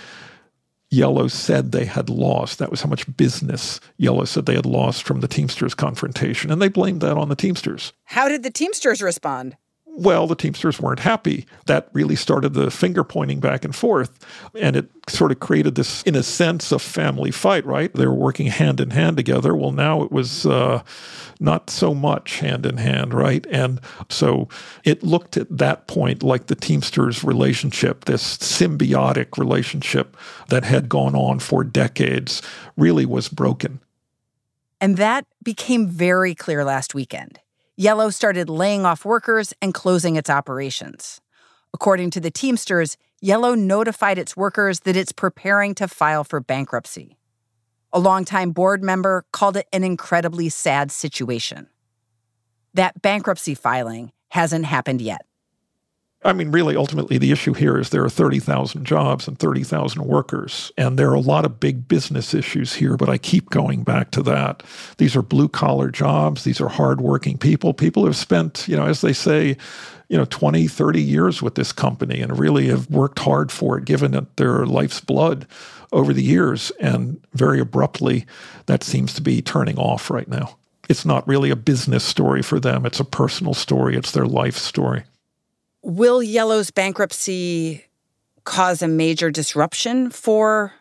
Yellow 0.92 1.26
said 1.26 1.72
they 1.72 1.86
had 1.86 2.10
lost. 2.10 2.58
That 2.58 2.70
was 2.70 2.82
how 2.82 2.90
much 2.90 3.16
business 3.16 3.80
Yellow 3.96 4.26
said 4.26 4.44
they 4.44 4.54
had 4.54 4.66
lost 4.66 5.04
from 5.04 5.20
the 5.20 5.26
Teamsters 5.26 5.74
confrontation. 5.74 6.50
And 6.50 6.60
they 6.60 6.68
blamed 6.68 7.00
that 7.00 7.16
on 7.16 7.30
the 7.30 7.34
Teamsters. 7.34 7.94
How 8.04 8.28
did 8.28 8.42
the 8.42 8.50
Teamsters 8.50 9.00
respond? 9.00 9.56
Well, 9.94 10.26
the 10.26 10.34
Teamsters 10.34 10.80
weren't 10.80 11.00
happy. 11.00 11.46
That 11.66 11.90
really 11.92 12.16
started 12.16 12.54
the 12.54 12.70
finger 12.70 13.04
pointing 13.04 13.40
back 13.40 13.62
and 13.62 13.76
forth. 13.76 14.24
And 14.58 14.74
it 14.74 14.90
sort 15.06 15.32
of 15.32 15.40
created 15.40 15.74
this, 15.74 16.02
in 16.04 16.14
a 16.14 16.22
sense, 16.22 16.72
a 16.72 16.78
family 16.78 17.30
fight, 17.30 17.66
right? 17.66 17.92
They 17.92 18.06
were 18.06 18.14
working 18.14 18.46
hand 18.46 18.80
in 18.80 18.90
hand 18.90 19.18
together. 19.18 19.54
Well, 19.54 19.72
now 19.72 20.02
it 20.02 20.10
was 20.10 20.46
uh, 20.46 20.82
not 21.40 21.68
so 21.68 21.92
much 21.92 22.38
hand 22.38 22.64
in 22.64 22.78
hand, 22.78 23.12
right? 23.12 23.46
And 23.50 23.80
so 24.08 24.48
it 24.82 25.02
looked 25.02 25.36
at 25.36 25.58
that 25.58 25.88
point 25.88 26.22
like 26.22 26.46
the 26.46 26.54
Teamsters 26.54 27.22
relationship, 27.22 28.06
this 28.06 28.38
symbiotic 28.38 29.36
relationship 29.36 30.16
that 30.48 30.64
had 30.64 30.88
gone 30.88 31.14
on 31.14 31.38
for 31.38 31.64
decades, 31.64 32.40
really 32.78 33.04
was 33.04 33.28
broken. 33.28 33.80
And 34.80 34.96
that 34.96 35.26
became 35.42 35.86
very 35.86 36.34
clear 36.34 36.64
last 36.64 36.94
weekend. 36.94 37.38
Yellow 37.76 38.10
started 38.10 38.50
laying 38.50 38.84
off 38.84 39.04
workers 39.04 39.54
and 39.62 39.72
closing 39.72 40.16
its 40.16 40.28
operations. 40.28 41.22
According 41.72 42.10
to 42.10 42.20
the 42.20 42.30
Teamsters, 42.30 42.98
Yellow 43.22 43.54
notified 43.54 44.18
its 44.18 44.36
workers 44.36 44.80
that 44.80 44.96
it's 44.96 45.12
preparing 45.12 45.74
to 45.76 45.88
file 45.88 46.22
for 46.22 46.38
bankruptcy. 46.40 47.16
A 47.90 47.98
longtime 47.98 48.50
board 48.50 48.82
member 48.82 49.24
called 49.32 49.56
it 49.56 49.68
an 49.72 49.84
incredibly 49.84 50.50
sad 50.50 50.92
situation. 50.92 51.68
That 52.74 53.00
bankruptcy 53.00 53.54
filing 53.54 54.12
hasn't 54.28 54.66
happened 54.66 55.00
yet. 55.00 55.24
I 56.24 56.32
mean, 56.32 56.52
really, 56.52 56.76
ultimately, 56.76 57.18
the 57.18 57.32
issue 57.32 57.52
here 57.52 57.78
is 57.78 57.90
there 57.90 58.04
are 58.04 58.10
30,000 58.10 58.84
jobs 58.84 59.26
and 59.26 59.36
30,000 59.38 60.04
workers. 60.04 60.70
And 60.78 60.96
there 60.96 61.10
are 61.10 61.14
a 61.14 61.20
lot 61.20 61.44
of 61.44 61.58
big 61.58 61.88
business 61.88 62.32
issues 62.32 62.74
here, 62.74 62.96
but 62.96 63.08
I 63.08 63.18
keep 63.18 63.50
going 63.50 63.82
back 63.82 64.12
to 64.12 64.22
that. 64.22 64.62
These 64.98 65.16
are 65.16 65.22
blue 65.22 65.48
collar 65.48 65.90
jobs. 65.90 66.44
These 66.44 66.60
are 66.60 66.68
hardworking 66.68 67.38
people. 67.38 67.74
People 67.74 68.04
have 68.04 68.14
spent, 68.14 68.68
you 68.68 68.76
know, 68.76 68.86
as 68.86 69.00
they 69.00 69.12
say, 69.12 69.56
you 70.08 70.16
know, 70.16 70.24
20, 70.26 70.68
30 70.68 71.02
years 71.02 71.42
with 71.42 71.56
this 71.56 71.72
company 71.72 72.20
and 72.20 72.38
really 72.38 72.68
have 72.68 72.88
worked 72.88 73.18
hard 73.18 73.50
for 73.50 73.78
it, 73.78 73.84
given 73.84 74.14
it 74.14 74.36
their 74.36 74.64
life's 74.64 75.00
blood 75.00 75.46
over 75.90 76.12
the 76.12 76.22
years. 76.22 76.70
And 76.78 77.20
very 77.32 77.58
abruptly, 77.58 78.26
that 78.66 78.84
seems 78.84 79.12
to 79.14 79.22
be 79.22 79.42
turning 79.42 79.78
off 79.78 80.08
right 80.08 80.28
now. 80.28 80.56
It's 80.88 81.04
not 81.04 81.26
really 81.26 81.50
a 81.50 81.56
business 81.56 82.04
story 82.04 82.42
for 82.42 82.60
them, 82.60 82.86
it's 82.86 83.00
a 83.00 83.04
personal 83.04 83.54
story, 83.54 83.96
it's 83.96 84.12
their 84.12 84.26
life 84.26 84.56
story. 84.56 85.04
Will 85.82 86.22
Yellow's 86.22 86.70
bankruptcy 86.70 87.84
cause 88.44 88.82
a 88.82 88.88
major 88.88 89.30
disruption 89.30 90.10
for 90.10 90.72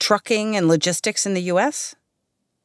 trucking 0.00 0.56
and 0.56 0.66
logistics 0.66 1.26
in 1.26 1.34
the 1.34 1.42
US? 1.42 1.94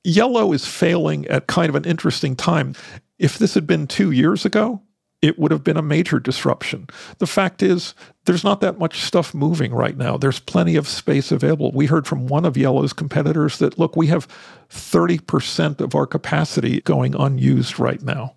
Yellow 0.06 0.54
is 0.54 0.66
failing 0.66 1.28
at 1.28 1.48
kind 1.48 1.70
of 1.70 1.76
an 1.76 1.84
interesting 1.84 2.36
time. 2.36 2.76
If 3.18 3.38
this 3.38 3.54
had 3.56 3.68
been 3.68 3.88
two 3.88 4.12
years 4.12 4.46
ago, 4.46 4.82
it 5.22 5.38
would 5.38 5.52
have 5.52 5.66
been 5.66 5.76
a 5.76 5.82
major 5.82 6.18
disruption. 6.18 6.88
The 7.18 7.28
fact 7.28 7.62
is, 7.62 7.94
there's 8.24 8.46
not 8.46 8.62
that 8.62 8.80
much 8.80 9.02
stuff 9.02 9.34
moving 9.34 9.74
right 9.74 9.98
now. 9.98 10.16
There's 10.16 10.40
plenty 10.40 10.78
of 10.78 10.88
space 10.88 11.30
available. 11.30 11.74
We 11.74 11.88
heard 11.88 12.08
from 12.08 12.28
one 12.28 12.46
of 12.46 12.56
Yellow's 12.56 12.94
competitors 12.94 13.58
that, 13.58 13.78
look, 13.78 13.98
we 13.98 14.08
have 14.08 14.30
30% 14.70 15.82
of 15.82 15.94
our 15.94 16.08
capacity 16.08 16.80
going 16.82 17.16
unused 17.16 17.80
right 17.80 18.02
now. 18.02 18.36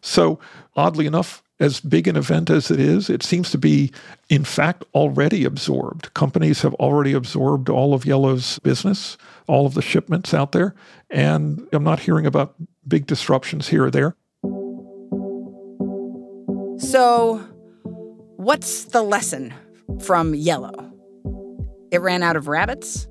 So, 0.00 0.40
oddly 0.74 1.06
enough, 1.06 1.43
as 1.60 1.80
big 1.80 2.08
an 2.08 2.16
event 2.16 2.50
as 2.50 2.70
it 2.70 2.80
is, 2.80 3.08
it 3.08 3.22
seems 3.22 3.50
to 3.50 3.58
be, 3.58 3.92
in 4.28 4.44
fact, 4.44 4.84
already 4.94 5.44
absorbed. 5.44 6.12
Companies 6.14 6.62
have 6.62 6.74
already 6.74 7.12
absorbed 7.12 7.68
all 7.68 7.94
of 7.94 8.04
Yellow's 8.04 8.58
business, 8.60 9.16
all 9.46 9.66
of 9.66 9.74
the 9.74 9.82
shipments 9.82 10.34
out 10.34 10.52
there. 10.52 10.74
And 11.10 11.66
I'm 11.72 11.84
not 11.84 12.00
hearing 12.00 12.26
about 12.26 12.54
big 12.86 13.06
disruptions 13.06 13.68
here 13.68 13.84
or 13.84 13.90
there. 13.90 14.16
So, 16.78 17.38
what's 18.36 18.86
the 18.86 19.02
lesson 19.02 19.54
from 20.00 20.34
Yellow? 20.34 20.92
It 21.92 22.00
ran 22.00 22.24
out 22.24 22.34
of 22.34 22.48
rabbits? 22.48 23.06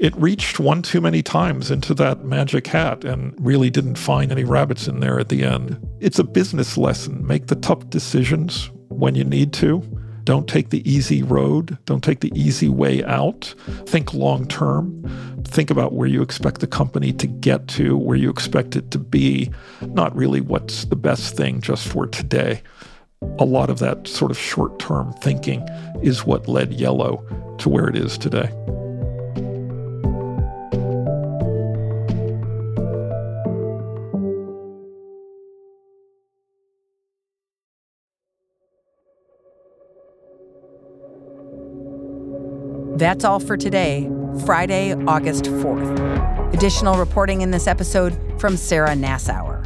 It 0.00 0.16
reached 0.16 0.58
one 0.58 0.80
too 0.80 0.98
many 0.98 1.22
times 1.22 1.70
into 1.70 1.92
that 1.92 2.24
magic 2.24 2.66
hat 2.66 3.04
and 3.04 3.34
really 3.38 3.68
didn't 3.68 3.96
find 3.96 4.32
any 4.32 4.44
rabbits 4.44 4.88
in 4.88 5.00
there 5.00 5.20
at 5.20 5.28
the 5.28 5.44
end. 5.44 5.78
It's 6.00 6.18
a 6.18 6.24
business 6.24 6.78
lesson. 6.78 7.26
Make 7.26 7.48
the 7.48 7.56
tough 7.56 7.90
decisions 7.90 8.70
when 8.88 9.14
you 9.14 9.24
need 9.24 9.52
to. 9.54 9.82
Don't 10.24 10.48
take 10.48 10.70
the 10.70 10.90
easy 10.90 11.22
road. 11.22 11.76
Don't 11.84 12.02
take 12.02 12.20
the 12.20 12.32
easy 12.34 12.68
way 12.68 13.04
out. 13.04 13.54
Think 13.84 14.14
long 14.14 14.48
term. 14.48 15.04
Think 15.44 15.70
about 15.70 15.92
where 15.92 16.08
you 16.08 16.22
expect 16.22 16.60
the 16.62 16.66
company 16.66 17.12
to 17.12 17.26
get 17.26 17.68
to, 17.68 17.98
where 17.98 18.16
you 18.16 18.30
expect 18.30 18.76
it 18.76 18.90
to 18.92 18.98
be, 18.98 19.50
not 19.82 20.16
really 20.16 20.40
what's 20.40 20.86
the 20.86 20.96
best 20.96 21.36
thing 21.36 21.60
just 21.60 21.86
for 21.86 22.06
today. 22.06 22.62
A 23.38 23.44
lot 23.44 23.68
of 23.68 23.80
that 23.80 24.08
sort 24.08 24.30
of 24.30 24.38
short 24.38 24.78
term 24.78 25.12
thinking 25.20 25.60
is 26.02 26.24
what 26.24 26.48
led 26.48 26.72
Yellow 26.72 27.22
to 27.58 27.68
where 27.68 27.86
it 27.86 27.96
is 27.96 28.16
today. 28.16 28.50
That's 43.00 43.24
all 43.24 43.40
for 43.40 43.56
today, 43.56 44.10
Friday, 44.44 44.92
August 45.06 45.44
4th. 45.44 46.52
Additional 46.52 46.98
reporting 46.98 47.40
in 47.40 47.50
this 47.50 47.66
episode 47.66 48.14
from 48.38 48.58
Sarah 48.58 48.90
Nassauer. 48.90 49.62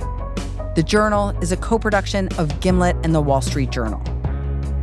The 0.77 0.85
Journal 0.85 1.31
is 1.43 1.51
a 1.51 1.57
co 1.57 1.81
production 1.81 2.29
of 2.39 2.61
Gimlet 2.61 2.95
and 3.03 3.13
the 3.13 3.21
Wall 3.21 3.41
Street 3.41 3.71
Journal. 3.71 4.01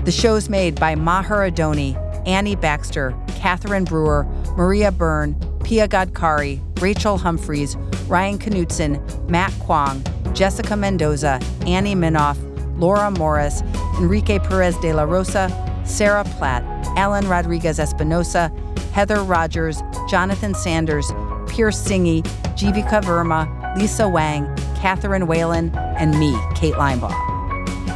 The 0.03 0.11
show's 0.11 0.49
made 0.49 0.77
by 0.77 0.95
Maher 0.95 1.49
Adoni, 1.49 1.95
Annie 2.27 2.57
Baxter, 2.57 3.15
Catherine 3.37 3.85
Brewer, 3.85 4.25
Maria 4.57 4.91
Byrne, 4.91 5.33
Pia 5.63 5.87
Gadkari, 5.87 6.59
Rachel 6.81 7.17
Humphreys, 7.17 7.77
Ryan 8.09 8.37
Knutson, 8.37 9.29
Matt 9.29 9.53
Kwong, 9.61 10.03
Jessica 10.33 10.75
Mendoza, 10.75 11.39
Annie 11.65 11.95
Minoff, 11.95 12.37
Laura 12.77 13.11
Morris, 13.11 13.61
Enrique 13.97 14.39
Perez 14.39 14.75
de 14.79 14.91
la 14.91 15.03
Rosa, 15.03 15.47
Sarah 15.85 16.25
Platt, 16.25 16.70
Alan 16.97 17.27
Rodriguez 17.27 17.79
Espinosa, 17.79 18.51
Heather 18.93 19.23
Rogers, 19.23 19.81
Jonathan 20.09 20.53
Sanders, 20.53 21.11
Pierce 21.47 21.81
Singgih, 21.81 22.23
Jivika 22.55 23.01
Verma, 23.01 23.77
Lisa 23.77 24.07
Wang, 24.07 24.53
Catherine 24.75 25.27
Whelan, 25.27 25.69
and 25.97 26.17
me, 26.19 26.37
Kate 26.55 26.73
Linebaugh. 26.73 27.11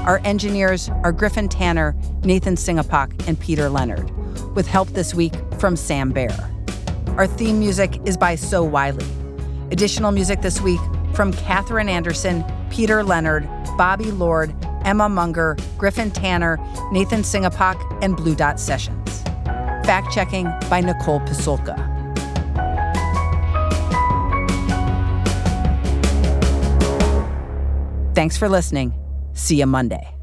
Our 0.05 0.19
engineers 0.23 0.89
are 1.03 1.11
Griffin 1.11 1.49
Tanner, 1.49 1.95
Nathan 2.23 2.55
Singapok, 2.55 3.27
and 3.27 3.39
Peter 3.39 3.69
Leonard, 3.69 4.09
with 4.55 4.67
help 4.67 4.89
this 4.89 5.13
week 5.13 5.33
from 5.59 5.75
Sam 5.75 6.11
Baer. 6.11 6.51
Our 7.17 7.27
theme 7.27 7.59
music 7.59 7.99
is 8.05 8.17
by 8.17 8.35
So 8.35 8.63
Wylie. 8.63 9.05
Additional 9.71 10.11
music 10.11 10.41
this 10.41 10.61
week 10.61 10.79
from 11.13 11.33
Catherine 11.33 11.89
Anderson, 11.89 12.45
Peter 12.69 13.03
Leonard, 13.03 13.47
Bobby 13.77 14.11
Lord, 14.11 14.53
Emma 14.85 15.09
Munger, 15.09 15.57
Griffin 15.77 16.11
Tanner, 16.11 16.57
Nathan 16.91 17.21
Singapok, 17.21 17.75
and 18.01 18.15
Blue 18.15 18.35
Dot 18.35 18.59
Sessions. 18.59 19.23
Fact 19.83 20.11
checking 20.13 20.45
by 20.69 20.81
Nicole 20.81 21.19
Pasulka. 21.21 21.75
Thanks 28.15 28.37
for 28.37 28.47
listening. 28.47 28.93
See 29.33 29.59
you 29.59 29.65
Monday. 29.65 30.14